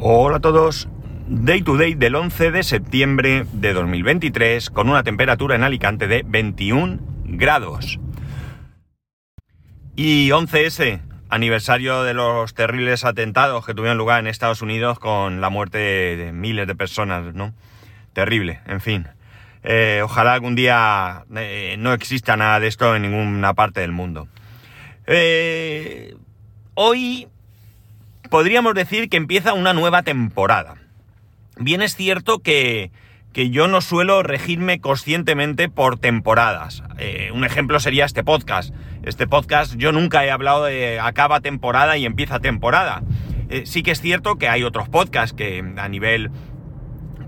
[0.00, 0.88] Hola a todos.
[1.26, 6.22] Day to day del 11 de septiembre de 2023 con una temperatura en Alicante de
[6.24, 7.98] 21 grados.
[9.96, 15.50] Y 11S, aniversario de los terribles atentados que tuvieron lugar en Estados Unidos con la
[15.50, 17.52] muerte de miles de personas, ¿no?
[18.12, 19.08] Terrible, en fin.
[19.64, 24.28] Eh, ojalá algún día eh, no exista nada de esto en ninguna parte del mundo.
[25.08, 26.14] Eh,
[26.74, 27.26] hoy
[28.28, 30.76] podríamos decir que empieza una nueva temporada.
[31.58, 32.92] Bien es cierto que,
[33.32, 36.82] que yo no suelo regirme conscientemente por temporadas.
[36.98, 38.74] Eh, un ejemplo sería este podcast.
[39.02, 43.02] Este podcast yo nunca he hablado de acaba temporada y empieza temporada.
[43.48, 46.30] Eh, sí que es cierto que hay otros podcasts que a nivel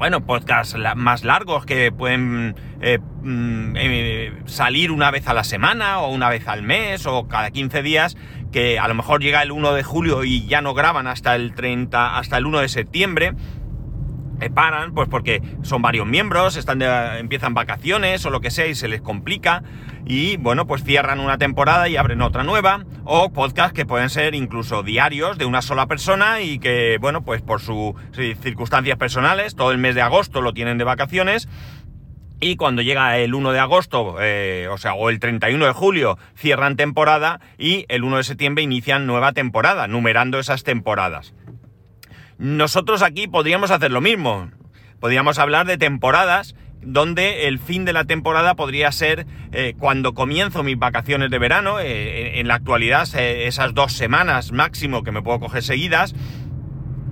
[0.00, 6.10] bueno, podcasts más largos que pueden eh, mm, salir una vez a la semana o
[6.10, 8.16] una vez al mes o cada 15 días,
[8.52, 11.54] que a lo mejor llega el 1 de julio y ya no graban hasta el
[11.54, 13.34] 30, hasta el 1 de septiembre.
[14.40, 18.74] Eh, paran, pues porque son varios miembros, están empiezan vacaciones o lo que sea y
[18.74, 19.62] se les complica
[20.06, 24.34] y bueno, pues cierran una temporada y abren otra nueva o podcasts que pueden ser
[24.34, 27.94] incluso diarios de una sola persona y que bueno, pues por sus
[28.40, 31.46] circunstancias personales, todo el mes de agosto lo tienen de vacaciones
[32.40, 36.18] y cuando llega el 1 de agosto, eh, o sea, o el 31 de julio,
[36.34, 41.34] cierran temporada y el 1 de septiembre inician nueva temporada, numerando esas temporadas.
[42.38, 44.50] Nosotros aquí podríamos hacer lo mismo.
[44.98, 50.62] Podríamos hablar de temporadas donde el fin de la temporada podría ser eh, cuando comienzo
[50.62, 55.40] mis vacaciones de verano, eh, en la actualidad esas dos semanas máximo que me puedo
[55.40, 56.14] coger seguidas,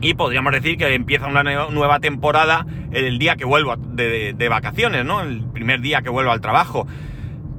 [0.01, 5.21] y podríamos decir que empieza una nueva temporada el día que vuelvo de, vacaciones, ¿no?
[5.21, 6.87] El primer día que vuelvo al trabajo.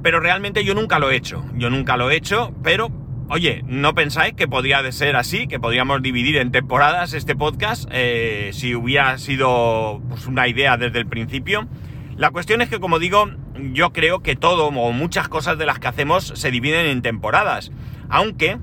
[0.02, 2.90] Pero realmente yo nunca lo he hecho, yo nunca lo he hecho, pero
[3.32, 5.46] Oye, ¿no pensáis que podría ser así?
[5.46, 10.98] Que podríamos dividir en temporadas este podcast eh, si hubiera sido pues, una idea desde
[10.98, 11.68] el principio.
[12.16, 13.30] La cuestión es que, como digo,
[13.72, 17.70] yo creo que todo o muchas cosas de las que hacemos se dividen en temporadas.
[18.08, 18.58] Aunque,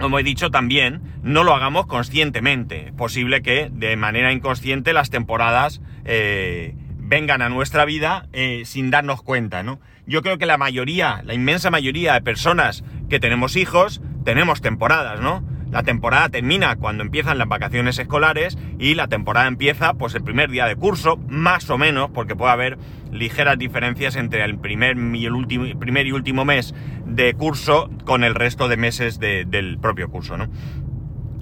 [0.00, 2.88] como he dicho también, no lo hagamos conscientemente.
[2.88, 8.90] Es posible que de manera inconsciente las temporadas eh, vengan a nuestra vida eh, sin
[8.90, 9.80] darnos cuenta, ¿no?
[10.06, 15.20] Yo creo que la mayoría, la inmensa mayoría de personas que tenemos hijos, tenemos temporadas,
[15.20, 15.42] ¿no?
[15.74, 20.48] La temporada termina cuando empiezan las vacaciones escolares y la temporada empieza pues el primer
[20.48, 22.78] día de curso, más o menos, porque puede haber
[23.10, 26.76] ligeras diferencias entre el primer y el último, primer y último mes
[27.06, 30.46] de curso con el resto de meses del propio curso, ¿no?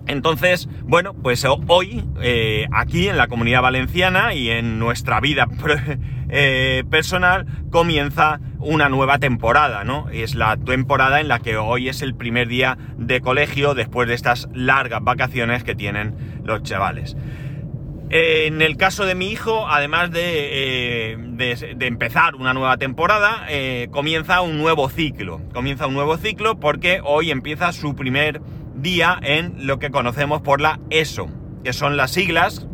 [0.06, 5.46] Entonces, bueno, pues hoy eh, aquí en la comunidad valenciana y en nuestra vida
[6.30, 10.08] eh, personal comienza una nueva temporada, ¿no?
[10.10, 14.14] Es la temporada en la que hoy es el primer día de colegio después de
[14.14, 17.16] estas largas vacaciones que tienen los chavales.
[18.14, 23.46] En el caso de mi hijo, además de, eh, empezar una nueva temporada,
[23.90, 25.40] comienza un nuevo ciclo.
[25.54, 28.42] Comienza un nuevo ciclo porque hoy empieza su primer
[28.74, 31.28] día en lo que conocemos por la ESO,
[31.64, 32.66] que son las siglas,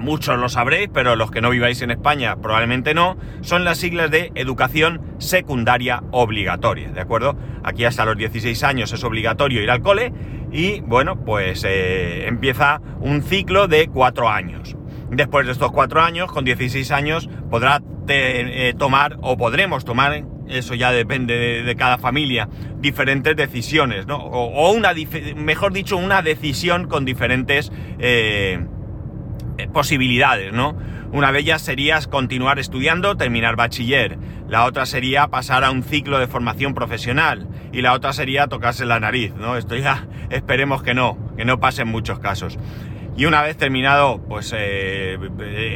[0.00, 4.10] muchos lo sabréis, pero los que no viváis en España probablemente no, son las siglas
[4.10, 7.36] de educación secundaria obligatoria, ¿de acuerdo?
[7.64, 10.12] Aquí hasta los 16 años es obligatorio ir al cole
[10.52, 14.76] y bueno, pues eh, empieza un ciclo de cuatro años.
[15.10, 20.74] Después de estos cuatro años, con 16 años, podrá eh, tomar o podremos tomar eso
[20.74, 22.48] ya depende de, cada familia,
[22.78, 24.16] diferentes decisiones, ¿no?
[24.16, 24.92] O, una,
[25.36, 28.66] mejor dicho, una decisión con diferentes eh,
[29.72, 30.76] posibilidades, ¿no?
[31.10, 34.18] Una de ellas sería continuar estudiando, terminar bachiller.
[34.48, 37.48] La otra sería pasar a un ciclo de formación profesional.
[37.72, 39.56] Y la otra sería tocarse la nariz, ¿no?
[39.56, 42.58] Esto ya esperemos que no, que no pase en muchos casos.
[43.16, 45.18] Y una vez terminado, pues eh,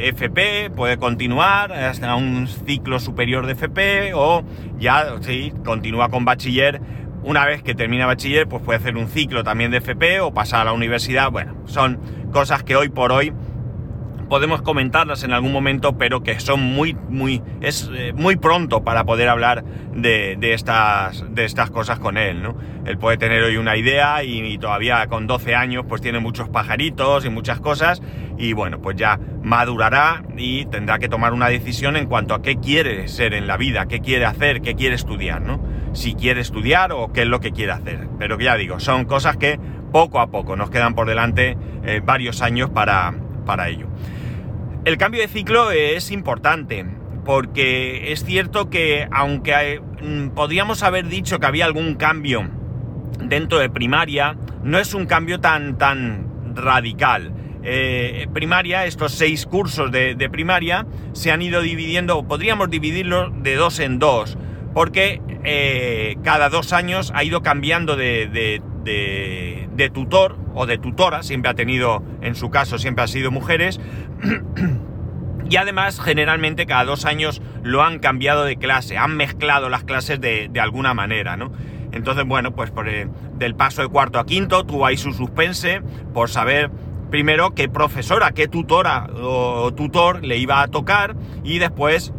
[0.05, 4.43] FP, puede continuar hasta un ciclo superior de FP o
[4.79, 6.79] ya, sí, continúa con bachiller.
[7.23, 10.61] Una vez que termina bachiller, pues puede hacer un ciclo también de FP o pasar
[10.61, 11.31] a la universidad.
[11.31, 11.99] Bueno, son
[12.31, 13.33] cosas que hoy por hoy
[14.33, 19.03] podemos comentarlas en algún momento, pero que son muy, muy, es eh, muy pronto para
[19.03, 19.63] poder hablar
[19.93, 22.57] de, estas, de estas cosas con él, ¿no?
[22.83, 27.25] Él puede tener hoy una idea y, todavía con 12 años pues tiene muchos pajaritos
[27.25, 28.01] y muchas cosas
[28.35, 32.55] y bueno, pues ya madurará y tendrá que tomar una decisión en cuanto a qué
[32.55, 35.63] quiere ser en la vida, qué quiere hacer, qué quiere estudiar, ¿no?
[35.93, 38.07] Si quiere estudiar o qué es lo que quiere hacer.
[38.17, 39.59] Pero ya digo, son cosas que
[39.91, 43.13] poco a poco nos quedan por delante eh, varios años para,
[43.45, 43.93] para ello.
[44.85, 46.85] El cambio de ciclo es importante,
[47.23, 52.49] porque es cierto que aunque mm, podríamos haber dicho que había algún cambio
[53.17, 57.31] dentro de primaria, no es un cambio tan, tan radical.
[57.65, 63.79] eh, primaria, estos seis cursos de, primaria, se han ido dividiendo, podríamos dividirlos de dos
[63.79, 64.37] en dos,
[64.73, 68.61] porque eh, cada dos años ha ido cambiando de, de,
[69.93, 73.79] tutor o de tutora, siempre ha tenido, en su caso, siempre ha sido mujeres.
[75.49, 80.19] Y además, generalmente cada dos años lo han cambiado de clase, han mezclado las clases
[80.19, 81.51] de, alguna manera, ¿no?
[81.91, 85.81] Entonces, bueno, pues por del paso de cuarto a quinto tuvo ahí su suspense
[86.13, 86.71] por saber
[87.11, 92.13] primero qué profesora, qué tutora o tutor le iba a tocar y después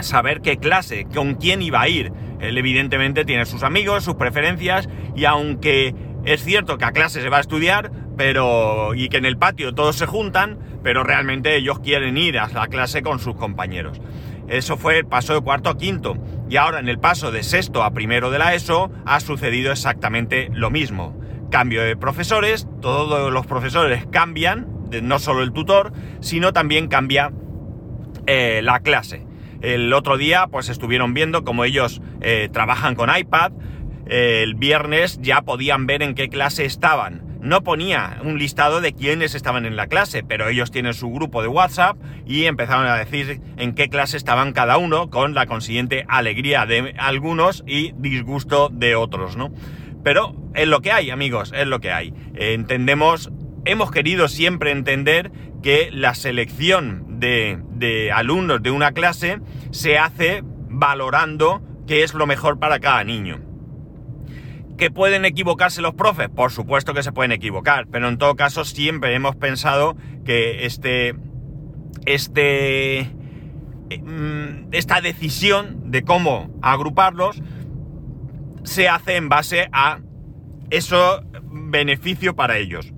[0.00, 2.12] saber qué clase, con quién iba a ir.
[2.40, 5.94] Él evidentemente tiene sus amigos, sus preferencias y aunque
[6.24, 9.74] es cierto que a clase se va a estudiar, pero y que en el patio
[9.74, 14.00] todos se juntan, pero realmente ellos quieren ir a la clase con sus compañeros.
[14.48, 16.16] Eso fue el paso de cuarto a quinto.
[16.48, 20.48] Y ahora en el paso de sexto a primero de la ESO ha sucedido exactamente
[20.52, 21.14] lo mismo
[21.50, 24.66] cambio de profesores, todos los profesores cambian,
[25.02, 27.32] no solo el tutor, sino también cambia
[28.26, 29.26] eh, la clase.
[29.60, 33.52] El otro día pues estuvieron viendo cómo ellos eh, trabajan con iPad,
[34.06, 37.28] el viernes ya podían ver en qué clase estaban.
[37.40, 41.40] No ponía un listado de quiénes estaban en la clase, pero ellos tienen su grupo
[41.40, 41.96] de WhatsApp
[42.26, 46.94] y empezaron a decir en qué clase estaban cada uno, con la consiguiente alegría de
[46.98, 49.52] algunos y disgusto de otros, ¿no?
[50.02, 52.12] Pero es lo que hay, amigos, es lo que hay.
[52.34, 53.30] Entendemos,
[53.64, 55.30] hemos querido siempre entender
[55.62, 57.58] que la selección de,
[58.12, 59.40] alumnos de una clase
[59.70, 63.40] se hace valorando qué es lo mejor para cada niño.
[64.76, 66.28] ¿Que pueden equivocarse los profes?
[66.28, 71.16] Por supuesto que se pueden equivocar, pero en todo caso siempre hemos pensado que este,
[72.06, 73.10] este,
[74.00, 77.42] mm, esta decisión de cómo agruparlos
[78.62, 79.98] se hace en base a
[80.70, 82.92] eso beneficio para ellos.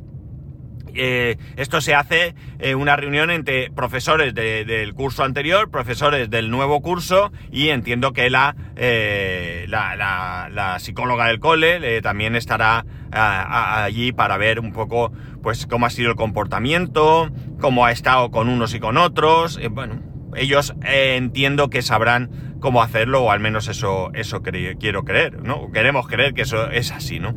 [0.95, 6.81] Eh, esto se hace en una reunión entre profesores del curso anterior, profesores del nuevo
[6.81, 14.61] curso y entiendo que la, eh, la, psicóloga del cole también estará allí para ver
[14.61, 18.97] un poco pues cómo ha sido el comportamiento, cómo ha estado con unos y con
[18.97, 19.59] otros.
[19.61, 20.01] Eh, bueno,
[20.37, 25.71] ellos entiendo que sabrán cómo hacerlo, o al menos eso, eso quiero creer, ¿no?
[25.73, 27.35] Queremos creer que eso es así, ¿no?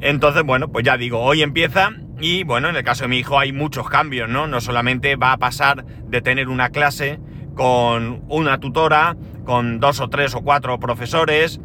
[0.00, 1.90] Entonces, bueno, pues ya digo, hoy empieza
[2.22, 4.46] y bueno, en el caso de mi hijo hay muchos cambios, ¿no?
[4.46, 7.18] No solamente va a pasar de tener una clase
[7.56, 11.60] con una tutora, con dos o tres o cuatro profesores,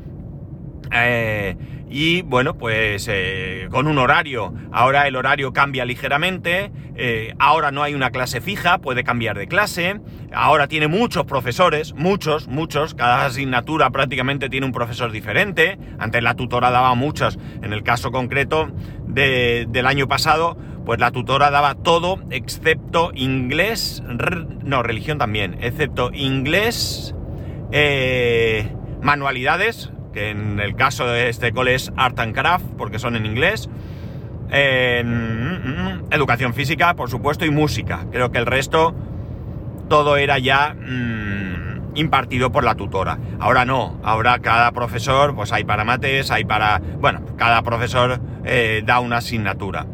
[0.91, 1.55] eh,
[1.89, 4.53] y bueno, pues eh, con un horario.
[4.71, 9.47] Ahora el horario cambia ligeramente, eh, ahora no hay una clase fija, puede cambiar de
[9.47, 9.99] clase,
[10.33, 16.35] ahora tiene muchos profesores, muchos, muchos, cada asignatura prácticamente tiene un profesor diferente, antes la
[16.35, 18.71] tutora daba muchos, en el caso concreto
[19.07, 24.03] del año pasado, pues la tutora daba todo excepto inglés,
[24.63, 27.13] no, religión también, excepto inglés,
[27.71, 33.25] eh, manualidades, en el caso de este cole es Art and Craft, porque son en
[33.25, 33.69] inglés.
[34.49, 38.05] En, educación física, por supuesto, y música.
[38.11, 38.95] Creo que el resto
[39.89, 43.17] todo era ya mm, impartido por la tutora.
[43.39, 46.79] Ahora no, ahora cada profesor, pues hay para mates, hay para...
[46.79, 49.85] Bueno, cada profesor eh, da una asignatura.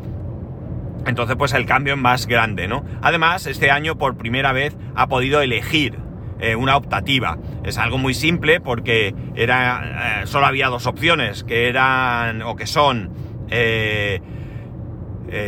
[1.06, 2.86] Entonces, pues el cambio es más grande, ¿no?
[3.02, 6.03] Además, este año por primera vez ha podido elegir
[6.44, 7.38] eh, una optativa.
[7.64, 12.68] Es algo muy simple porque era, eh, solo había dos opciones, que eran o que
[12.68, 13.14] son
[13.50, 14.20] eh,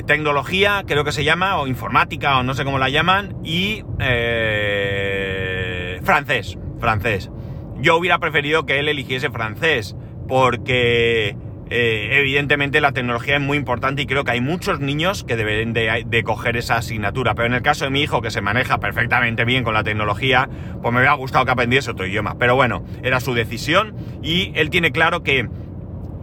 [0.07, 3.83] tecnología, creo que se llama, o informática, o no sé cómo la llaman, y
[6.01, 7.29] francés, francés.
[7.81, 9.97] Yo hubiera preferido que él eligiese francés,
[10.29, 11.35] porque
[11.69, 15.73] eh, evidentemente la tecnología es muy importante y creo que hay muchos niños que deben
[15.73, 17.33] de, coger esa asignatura.
[17.33, 20.49] Pero en el caso de mi hijo, que se maneja perfectamente bien con la tecnología,
[20.81, 22.37] pues me hubiera gustado que aprendiese otro idioma.
[22.37, 25.49] Pero bueno, era su decisión y él tiene claro que...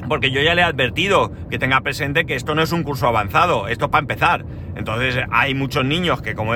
[0.09, 3.07] Porque yo ya le he advertido que tenga presente que esto no es un curso
[3.07, 4.45] avanzado, esto es para empezar.
[4.77, 6.53] Entonces hay muchos niños que como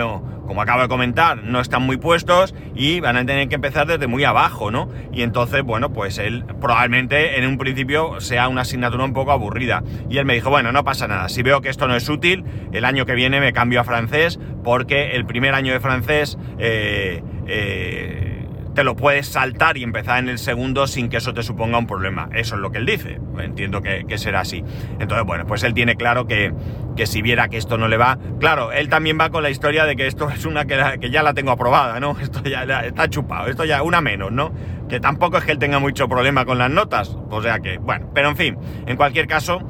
[0.47, 4.07] como acabo de comentar, no están muy puestos y van a tener que empezar desde
[4.07, 4.89] muy abajo, ¿no?
[5.13, 9.83] Y entonces, bueno, pues él probablemente en un principio sea una asignatura un poco aburrida.
[10.09, 12.45] Y él me dijo, bueno, no pasa nada, si veo que esto no es útil,
[12.73, 16.39] el año que viene me cambio a francés porque el primer año de francés...
[16.59, 18.36] Eh, eh,
[18.77, 21.87] te lo puedes saltar y empezar en el segundo sin que eso te suponga un
[21.87, 22.29] problema.
[22.35, 23.19] Eso es lo que él dice.
[23.39, 24.63] Entiendo que, será así.
[25.01, 26.53] Entonces, bueno, pues él tiene claro que,
[26.95, 28.19] que, si viera que esto no le va.
[28.39, 31.23] Claro, él también va con la historia de que esto es una que, que ya
[31.23, 32.17] la tengo aprobada, ¿no?
[32.21, 34.53] Esto ya, está chupado, esto ya una menos, ¿no?
[34.91, 37.17] Que tampoco es que él tenga mucho problema con las notas.
[37.31, 39.61] O sea que, bueno, pero en fin, en cualquier caso,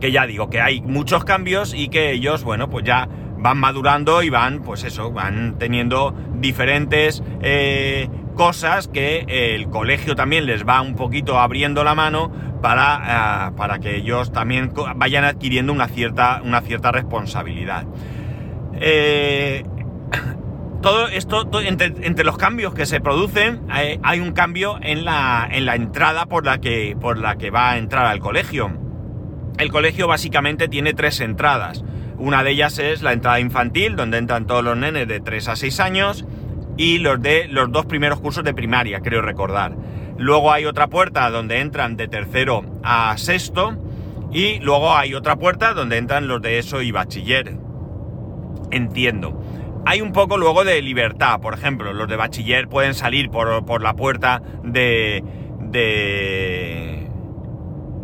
[0.00, 4.22] que ya digo, que hay muchos cambios y que ellos, bueno, pues ya van madurando
[4.22, 10.80] y van, pues eso, van teniendo diferentes eh, cosas que el colegio también les va
[10.80, 12.30] un poquito abriendo la mano
[12.62, 17.86] para, eh, para que ellos también vayan adquiriendo una cierta, una cierta responsabilidad.
[18.74, 19.64] Eh,
[20.82, 25.74] todo esto, entre, los cambios que se producen, hay, un cambio en la, en la
[25.74, 28.70] entrada por la, que, por la que va a entrar al colegio.
[29.58, 31.82] El colegio básicamente tiene tres entradas.
[32.18, 35.56] Una de ellas es la entrada infantil, donde entran todos los nenes de 3 a
[35.56, 36.24] 6 años,
[36.76, 39.76] y los de los dos primeros cursos de primaria, creo recordar.
[40.18, 43.76] Luego hay otra puerta donde entran de tercero a sexto,
[44.32, 47.56] y luego hay otra puerta donde entran los de eso y bachiller.
[48.70, 49.40] Entiendo.
[49.84, 53.82] Hay un poco luego de libertad, por ejemplo, los de bachiller pueden salir por, por
[53.82, 55.22] la puerta de,
[55.60, 57.05] de,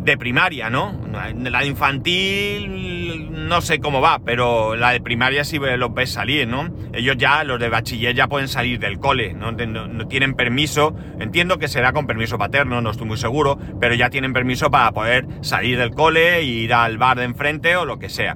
[0.03, 0.99] de primaria, ¿no?
[1.11, 6.47] La de infantil no sé cómo va, pero la de primaria sí los ves salir,
[6.47, 6.69] ¿no?
[6.93, 9.51] Ellos ya, los de bachiller ya pueden salir del cole, ¿no?
[9.51, 14.09] No, tienen permiso, entiendo que será con permiso paterno, no estoy muy seguro, pero ya
[14.09, 17.99] tienen permiso para poder salir del cole e ir al bar de enfrente o lo
[17.99, 18.35] que sea.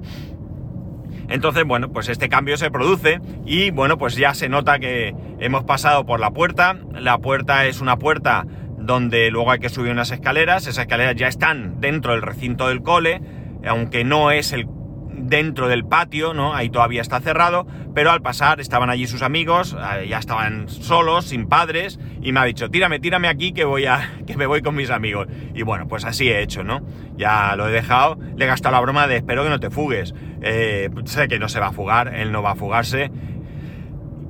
[1.28, 5.64] Entonces, bueno, pues este cambio se produce y bueno, pues ya se nota que hemos
[5.64, 6.76] pasado por la puerta.
[6.92, 8.46] La puerta es una puerta
[8.88, 10.62] donde luego hay que subir unas escaleras.
[10.62, 13.20] Esas escaleras ya están dentro del recinto del cole,
[13.64, 14.66] aunque no es el
[15.12, 16.54] dentro del patio, ¿no?
[16.54, 21.26] Ahí todavía está cerrado, pero al pasar estaban allí sus amigos, eh, ya estaban solos,
[21.26, 24.62] sin padres, y me ha dicho, tírame, tírame aquí que voy a, que me voy
[24.62, 25.26] con mis amigos.
[25.54, 26.80] Y bueno, pues así he hecho, ¿no?
[27.16, 30.14] Ya lo he dejado, le he gastado la broma de espero que no te fugues.
[30.40, 33.10] Eh, sé que no se va a fugar, él no va a fugarse.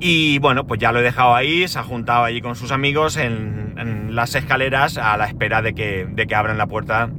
[0.00, 3.16] Y bueno, pues ya lo he dejado ahí, se ha juntado allí con sus amigos
[3.16, 7.10] en, en las escaleras a la espera de que, de que abran la puerta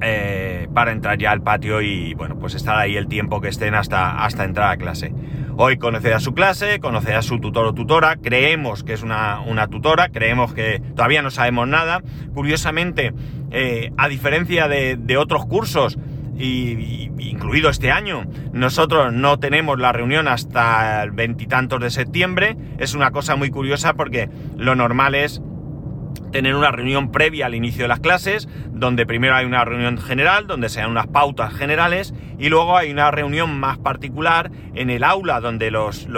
[0.00, 3.74] eh, para entrar ya al patio y bueno, pues estar ahí el tiempo que estén
[3.74, 5.14] hasta, hasta entrar a clase.
[5.56, 9.38] Hoy conocerá su clase, conocerá su tutor o tutora, creemos que es una,
[9.70, 12.02] tutora, creemos que todavía no sabemos nada.
[12.34, 13.14] Curiosamente,
[13.52, 15.96] eh, a diferencia de, otros cursos,
[16.36, 22.56] y, incluido este año, nosotros no tenemos la reunión hasta el veintitantos de septiembre.
[22.78, 25.40] Es una cosa muy curiosa porque lo normal es
[26.32, 30.48] tener una reunión previa al inicio de las clases, donde primero hay una reunión general,
[30.48, 35.04] donde se dan unas pautas generales, y luego hay una reunión más particular en el
[35.04, 36.08] aula donde los,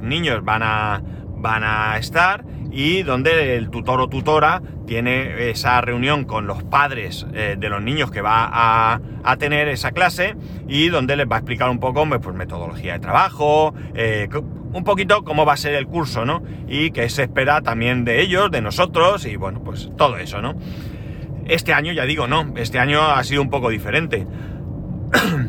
[0.00, 1.02] niños van a,
[1.36, 7.26] van a estar y donde el tutor o tutora tiene esa reunión con los padres
[7.34, 9.00] eh, de los niños que va a,
[9.38, 10.34] tener esa clase
[10.68, 14.28] y donde les va a explicar un poco pues, metodología de trabajo, eh,
[14.72, 16.42] un poquito cómo va a ser el curso, ¿no?
[16.66, 20.54] Y qué se espera también de ellos, de nosotros y bueno, pues todo eso, ¿no?
[21.46, 24.26] Este año, ya digo, no, este año ha sido un poco diferente.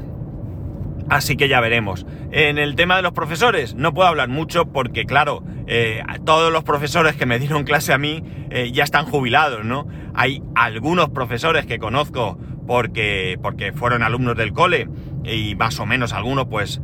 [1.09, 2.05] Así que ya veremos.
[2.31, 6.63] En el tema de los profesores, no puedo hablar mucho porque, claro, eh, todos los
[6.63, 9.87] profesores que me dieron clase a mí eh, ya están jubilados, ¿no?
[10.13, 12.37] Hay algunos profesores que conozco
[12.67, 14.87] porque, porque fueron alumnos del cole
[15.23, 16.81] y más o menos algunos, pues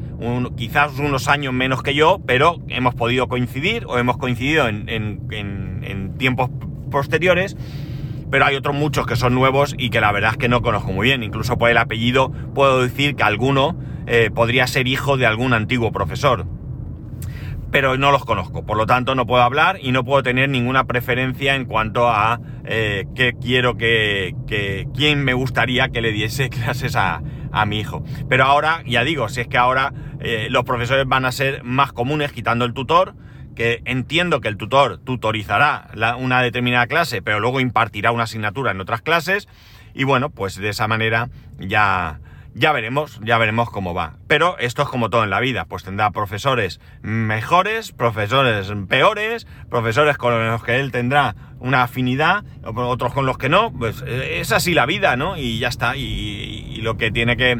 [0.55, 6.50] quizás unos años menos que yo, pero hemos podido coincidir o hemos coincidido en, tiempos
[6.89, 7.55] posteriores.
[8.32, 10.91] Pero hay otros muchos que son nuevos y que la verdad es que no conozco
[10.91, 11.22] muy bien.
[11.22, 15.91] Incluso por el apellido puedo decir que alguno eh, podría ser hijo de algún antiguo
[15.91, 16.45] profesor
[17.75, 20.85] pero no los conozco, por lo tanto no puedo hablar y no puedo tener ninguna
[20.85, 26.50] preferencia en cuanto a eh, qué quiero que, que, quién me gustaría que le diese
[26.50, 27.21] clases a,
[27.67, 28.01] mi hijo.
[28.29, 31.91] Pero ahora, ya digo, si es que ahora eh, los profesores van a ser más
[31.91, 33.13] comunes quitando el tutor,
[33.55, 38.79] que entiendo que el tutor tutorizará una determinada clase, pero luego impartirá una asignatura en
[38.79, 39.50] otras clases,
[39.93, 42.21] y bueno, pues de esa manera ya
[42.55, 44.13] ya veremos, ya veremos cómo va.
[44.27, 50.17] Pero esto es como todo en la vida, pues tendrá profesores mejores, profesores peores, profesores
[50.17, 54.53] con los que él tendrá una afinidad, otros con los que no, pues eh, es
[54.53, 55.38] así la vida, ¿no?
[55.38, 57.59] Y ya está, y, lo que tiene que,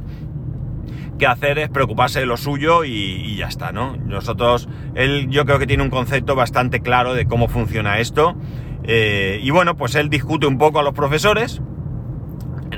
[1.20, 3.98] que, hacer es preocuparse de lo suyo y, ya está, ¿no?
[3.98, 8.36] Nosotros, él yo creo que tiene un concepto bastante claro de cómo funciona esto,
[8.84, 11.62] eh, y bueno, pues él discute un poco a los profesores,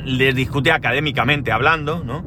[0.08, 2.24] les discute académicamente hablando, ¿no?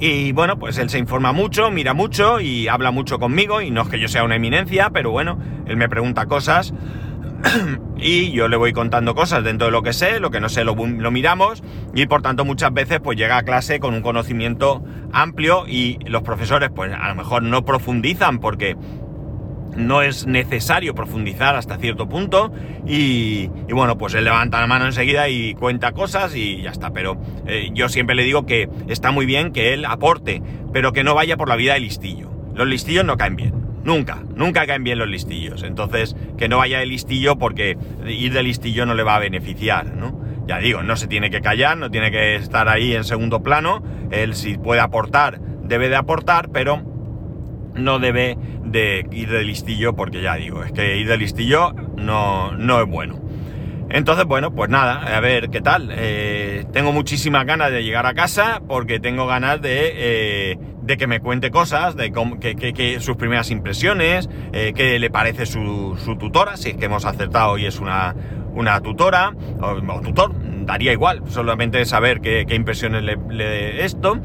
[0.00, 3.82] Y bueno, pues él se informa mucho, mira mucho y habla mucho conmigo, y no
[3.82, 6.74] es que yo sea una eminencia, pero bueno, él me pregunta cosas
[7.96, 10.64] y yo le voy contando cosas dentro de lo que sé, lo que no sé
[10.64, 11.62] lo, miramos,
[11.94, 16.22] y por tanto muchas veces pues llega a clase con un conocimiento amplio y los
[16.22, 18.76] profesores pues a lo mejor no profundizan porque
[19.76, 22.52] no es necesario profundizar hasta cierto punto
[22.86, 26.90] y, bueno, pues él levanta la mano enseguida y cuenta cosas y ya está.
[26.90, 31.04] Pero eh, yo siempre le digo que está muy bien que él aporte, pero que
[31.04, 32.30] no vaya por la vida de listillo.
[32.54, 33.54] Los listillos no caen bien.
[33.84, 35.62] Nunca, nunca caen bien los listillos.
[35.62, 37.76] Entonces, que no vaya de listillo porque
[38.06, 40.20] ir de listillo no le va a beneficiar, ¿no?
[40.46, 43.82] Ya digo, no se tiene que callar, no tiene que estar ahí en segundo plano.
[44.10, 46.82] Él si puede aportar, debe de aportar, pero
[47.74, 52.52] no debe de ir de listillo porque ya digo, es que ir de listillo no,
[52.52, 53.20] no es bueno.
[53.90, 55.90] Entonces, bueno, pues nada, a ver qué tal.
[55.92, 61.06] Eh, tengo muchísimas ganas de llegar a casa porque tengo ganas de, eh, de que
[61.06, 66.70] me cuente cosas, de que, sus primeras impresiones, eh, qué le parece su, tutora, si
[66.70, 68.16] es que hemos acertado y es una,
[68.54, 70.32] una tutora o, tutor,
[70.64, 74.18] daría igual, solamente saber qué, impresiones le, le esto.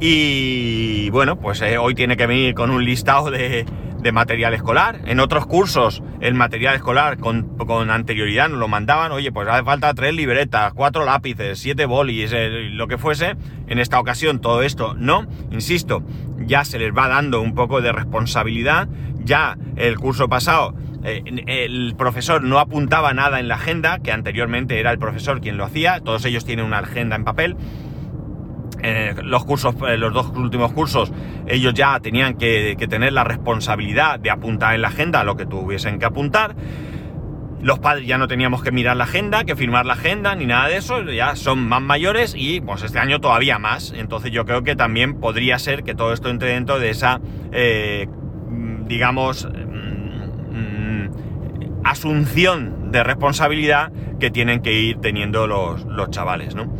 [0.00, 3.64] Y bueno, pues hoy tiene que venir con un listado de,
[4.06, 5.00] de material escolar.
[5.06, 9.92] En otros cursos, el material escolar con, anterioridad nos lo mandaban, oye, pues hace falta
[9.94, 13.36] tres libretas, cuatro lápices, siete bolis, eh, lo que fuese.
[13.66, 16.04] En esta ocasión todo esto no, insisto,
[16.38, 18.88] ya se les va dando un poco de responsabilidad.
[19.24, 24.78] Ya el curso pasado eh, el profesor no apuntaba nada en la agenda, que anteriormente
[24.78, 27.56] era el profesor quien lo hacía, todos ellos tienen una agenda en papel
[28.88, 31.12] eh, los cursos, eh, los dos últimos cursos,
[31.48, 35.98] ellos ya tenían que, tener la responsabilidad de apuntar en la agenda lo que tuviesen
[35.98, 36.54] que apuntar.
[37.60, 40.68] Los padres ya no teníamos que mirar la agenda, que firmar la agenda, ni nada
[40.68, 43.92] de eso, ya son más mayores y pues este año todavía más.
[43.92, 48.06] Entonces yo creo que también podría ser que todo esto entre dentro de esa, eh,
[48.86, 51.10] digamos, mm, mm,
[51.82, 53.90] asunción de responsabilidad
[54.20, 56.72] que tienen que ir teniendo los, los chavales, ¿no?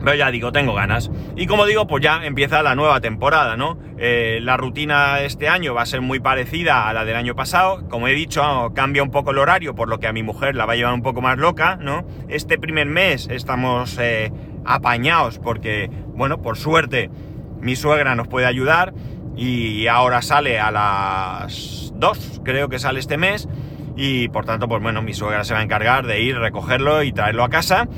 [0.00, 1.10] Pero ya digo, tengo ganas.
[1.36, 3.78] Y como digo, pues ya empieza la nueva temporada, ¿no?
[3.98, 7.88] Eh, la rutina este año va a ser muy parecida a la del año pasado.
[7.88, 10.66] Como he dicho, cambia un poco el horario, por lo que a mi mujer la
[10.66, 12.06] va a llevar un poco más loca, ¿no?
[12.28, 14.32] Este primer mes estamos eh,
[14.64, 17.10] apañados porque, bueno, por suerte,
[17.60, 18.92] mi suegra nos puede ayudar
[19.36, 23.48] y ahora sale a las 2, creo que sale este mes.
[23.98, 27.12] Y por tanto, pues bueno, mi suegra se va a encargar de ir, recogerlo y
[27.12, 27.88] traerlo a casa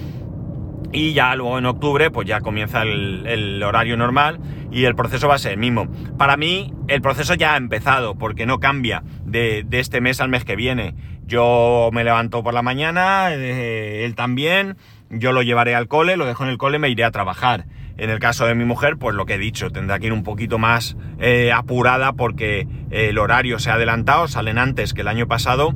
[0.92, 5.34] y ya luego en octubre pues ya comienza el, horario normal y el proceso va
[5.34, 5.88] a ser el mismo.
[6.16, 10.44] Para mí el proceso ya ha empezado porque no cambia de, este mes al mes
[10.44, 10.94] que viene.
[11.26, 14.76] Yo me levanto por la mañana, eh, él también,
[15.10, 17.66] yo lo llevaré al cole, lo dejo en el cole, me iré a trabajar.
[17.98, 20.22] En el caso de mi mujer, pues lo que he dicho, tendrá que ir un
[20.22, 25.26] poquito más eh, apurada porque el horario se ha adelantado, salen antes que el año
[25.26, 25.74] pasado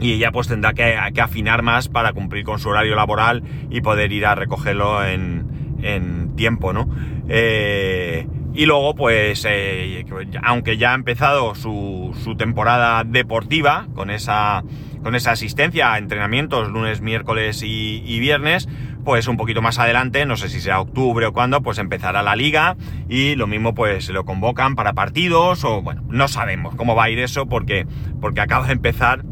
[0.00, 4.12] y ella pues tendrá que, afinar más para cumplir con su horario laboral y poder
[4.12, 5.54] ir a recogerlo en,
[6.36, 6.88] tiempo, ¿no?
[7.28, 10.04] Eh, y luego pues, eh,
[10.42, 14.64] aunque ya ha empezado su, temporada deportiva con esa,
[15.02, 18.68] con esa asistencia a entrenamientos lunes, miércoles y, viernes,
[19.04, 22.34] pues un poquito más adelante, no sé si sea octubre o cuándo, pues empezará la
[22.34, 22.76] liga
[23.08, 27.04] y lo mismo pues se lo convocan para partidos o bueno, no sabemos cómo va
[27.04, 27.86] a ir eso porque,
[28.20, 29.22] porque acaba de empezar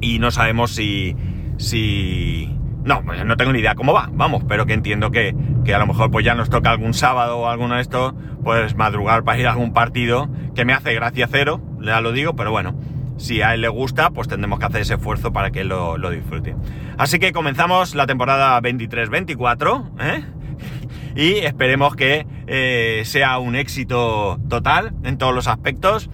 [0.00, 1.16] y no sabemos si...
[1.56, 2.56] si...
[2.84, 5.34] No, pues no tengo ni idea cómo va, vamos, pero que entiendo que,
[5.66, 8.74] que, a lo mejor pues ya nos toca algún sábado o alguno de estos, pues
[8.74, 12.50] madrugar para ir a algún partido, que me hace gracia cero, ya lo digo, pero
[12.50, 12.74] bueno,
[13.20, 16.10] si a él le gusta, pues tendremos que hacer ese esfuerzo para que lo, lo
[16.10, 16.56] disfrute.
[16.96, 20.24] Así que comenzamos la temporada 23-24, ¿eh?
[21.14, 26.10] y esperemos que eh, sea un éxito total en todos los aspectos.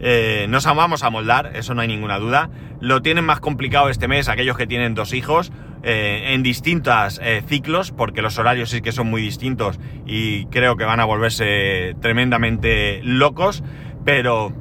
[0.00, 2.50] Eh, nos vamos a moldar, eso no hay ninguna duda.
[2.80, 7.42] Lo tienen más complicado este mes aquellos que tienen dos hijos eh, en distintos eh,
[7.46, 11.96] ciclos, porque los horarios sí que son muy distintos y creo que van a volverse
[12.00, 13.62] tremendamente locos,
[14.04, 14.52] pero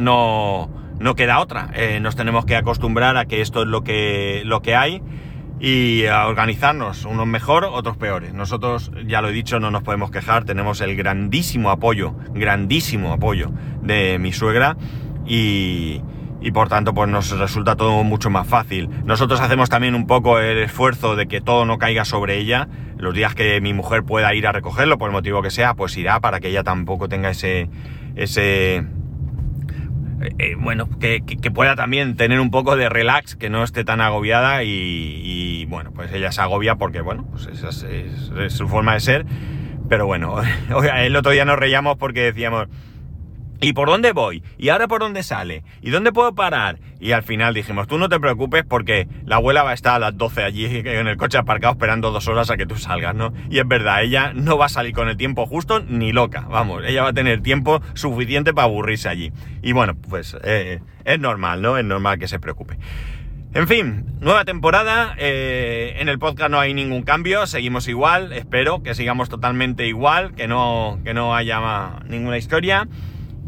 [0.00, 1.70] no, no queda otra.
[2.00, 5.02] nos tenemos que acostumbrar a que esto es lo que, lo que hay
[5.58, 8.34] y a organizarnos, unos mejor, otros peores.
[8.34, 13.50] Nosotros, ya lo he dicho, no nos podemos quejar, tenemos el grandísimo apoyo, grandísimo apoyo
[13.82, 14.76] de mi suegra
[15.26, 16.02] y,
[16.42, 18.90] y por tanto pues nos resulta todo mucho más fácil.
[19.04, 22.68] Nosotros hacemos también un poco el esfuerzo de que todo no caiga sobre ella.
[22.98, 25.96] Los días que mi mujer pueda ir a recogerlo, por el motivo que sea, pues
[25.96, 27.68] irá para que ella tampoco tenga ese...
[28.14, 28.84] ese
[30.38, 31.20] eh, bueno, que,
[31.54, 36.12] pueda también tener un poco de relax, que no esté tan agobiada y, bueno, pues
[36.12, 39.26] ella se agobia porque, bueno, pues esa es, su forma de ser.
[39.88, 40.36] Pero bueno,
[40.96, 42.66] el otro día nos reíamos porque decíamos,
[43.60, 44.42] ¿Y por dónde voy?
[44.58, 45.62] ¿Y ahora por dónde sale?
[45.80, 46.78] ¿Y dónde puedo parar?
[47.00, 49.98] Y al final dijimos, tú no te preocupes porque la abuela va a estar a
[49.98, 53.32] las 12 allí en el coche aparcado esperando dos horas a que tú salgas, ¿no?
[53.50, 56.82] Y es verdad, ella no va a salir con el tiempo justo ni loca, vamos,
[56.86, 59.32] ella va a tener tiempo suficiente para aburrirse allí.
[59.62, 61.78] Y bueno, pues eh, es normal, ¿no?
[61.78, 62.78] Es normal que se preocupe.
[63.54, 68.82] En fin, nueva temporada, eh, en el podcast no hay ningún cambio, seguimos igual, espero
[68.82, 72.86] que sigamos totalmente igual, que no, que no haya ninguna historia.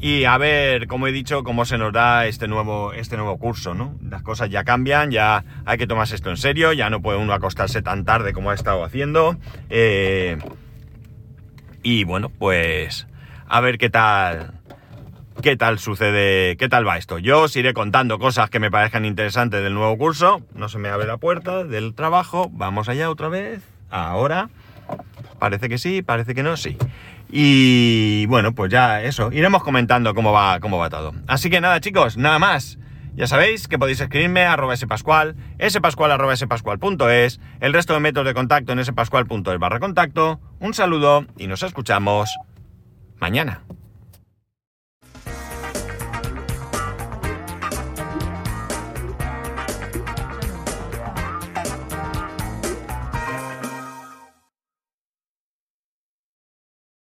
[0.00, 3.74] Y a ver, como he dicho, cómo se nos da este nuevo, este nuevo curso,
[3.74, 3.96] ¿no?
[4.08, 7.32] Las cosas ya cambian, ya hay que tomarse esto en serio, ya no puede uno
[7.32, 9.36] acostarse tan tarde como ha estado haciendo.
[9.70, 10.38] Eh,
[11.82, 13.08] y bueno, pues
[13.48, 14.52] a ver qué tal,
[15.42, 17.18] qué tal sucede, qué tal va esto.
[17.18, 20.42] Yo os iré contando cosas que me parezcan interesantes del nuevo curso.
[20.54, 22.50] No se me abre la puerta del trabajo.
[22.52, 23.62] Vamos allá otra vez.
[23.90, 24.48] Ahora.
[25.38, 26.76] Parece que sí, parece que no, sí.
[27.30, 31.14] Y bueno, pues ya eso, iremos comentando cómo va, cómo va todo.
[31.26, 32.78] Así que nada, chicos, nada más.
[33.14, 35.34] Ya sabéis que podéis escribirme a arroba spascual,
[35.68, 40.40] spascual arroba spascual.es, el resto de métodos de contacto en spascual.es barra contacto.
[40.60, 42.30] Un saludo y nos escuchamos
[43.18, 43.64] mañana.